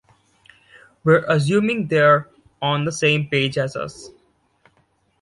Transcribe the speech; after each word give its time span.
We're 1.03 1.25
assuming 1.27 1.85
they're 1.87 2.27
on 2.59 2.85
the 2.85 2.91
same 2.91 3.27
page 3.27 3.59
as 3.59 3.75
us. 3.75 4.09